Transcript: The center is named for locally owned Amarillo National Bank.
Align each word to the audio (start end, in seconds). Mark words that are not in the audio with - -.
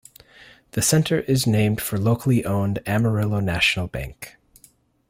The 0.71 0.81
center 0.81 1.19
is 1.19 1.45
named 1.45 1.79
for 1.79 1.99
locally 1.99 2.43
owned 2.43 2.79
Amarillo 2.87 3.39
National 3.39 3.85
Bank. 3.85 4.35